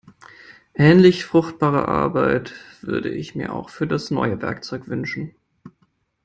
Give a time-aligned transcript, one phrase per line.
[0.73, 5.35] Ähnlich fruchtbare Arbeit würde ich mir auch für das neue Werkzeug wünschen.